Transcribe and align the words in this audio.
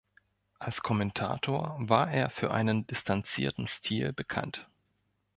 Als 0.57 0.81
Kommentator 0.81 1.75
war 1.77 2.09
er 2.11 2.31
für 2.31 2.49
einen 2.49 2.87
distanzierten 2.87 3.67
Stil 3.67 4.13
bekannt. 4.13 4.67